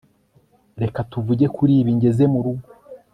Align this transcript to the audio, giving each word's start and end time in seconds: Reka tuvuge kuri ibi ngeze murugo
Reka 0.81 0.99
tuvuge 1.11 1.45
kuri 1.55 1.73
ibi 1.81 1.91
ngeze 1.97 2.23
murugo 2.33 2.67